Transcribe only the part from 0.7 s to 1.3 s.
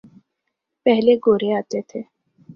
پہلے